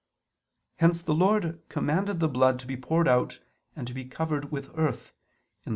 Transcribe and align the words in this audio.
Hence 0.77 1.03
the 1.03 1.13
Lord 1.13 1.61
commanded 1.69 2.19
the 2.19 2.27
blood 2.27 2.57
to 2.61 2.65
be 2.65 2.75
poured 2.75 3.07
out 3.07 3.39
and 3.75 3.85
to 3.87 3.93
be 3.93 4.05
covered 4.05 4.51
with 4.51 4.71
earth 4.75 5.13
(Lev. 5.67 5.69